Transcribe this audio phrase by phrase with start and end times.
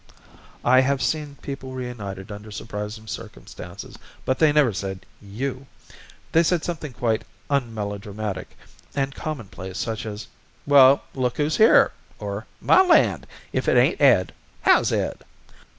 [0.65, 5.67] I have seen people reunited under surprising circumstances, but they never said, "You!"
[6.31, 8.57] They said something quite unmelodramatic,
[8.95, 10.25] and commonplace, such as:
[10.65, 13.27] "Well, look who's here!" or, "My land!
[13.53, 14.33] If it ain't Ed!
[14.61, 15.23] How's Ed?"